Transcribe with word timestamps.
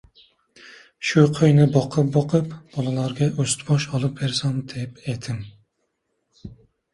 Shu 1.09 1.25
qo‘yni 1.39 1.67
boqib-boqib, 1.75 2.49
bolalarga 2.77 3.27
ust-bosh 3.45 3.85
olib 3.99 4.17
bersam 4.23 4.57
deb 4.73 4.99
edim. 5.15 5.39